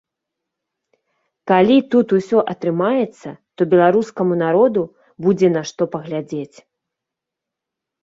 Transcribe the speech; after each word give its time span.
Калі 1.51 1.75
тут 1.91 2.07
усё 2.21 2.39
атрымаецца, 2.55 3.29
то 3.57 3.61
беларускаму 3.75 4.33
народу 4.45 4.81
будзе 5.29 5.47
на 5.57 5.61
што 5.73 5.83
паглядзець. 5.97 6.57